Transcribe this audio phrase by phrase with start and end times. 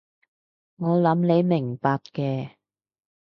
[0.77, 2.53] 我諗你會明白嘅